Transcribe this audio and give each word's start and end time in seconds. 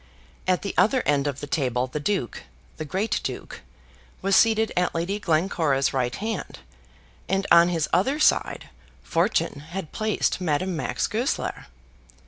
At 0.47 0.63
the 0.63 0.73
other 0.79 1.03
end 1.05 1.27
of 1.27 1.41
the 1.41 1.45
table 1.45 1.85
the 1.85 1.99
Duke, 1.99 2.41
the 2.77 2.85
great 2.85 3.19
Duke, 3.21 3.61
was 4.23 4.35
seated 4.35 4.71
at 4.75 4.95
Lady 4.95 5.19
Glencora's 5.19 5.93
right 5.93 6.15
hand, 6.15 6.57
and 7.29 7.45
on 7.51 7.69
his 7.69 7.87
other 7.93 8.17
side 8.19 8.71
Fortune 9.03 9.59
had 9.59 9.91
placed 9.91 10.41
Madame 10.41 10.75
Max 10.75 11.05
Goesler. 11.05 11.67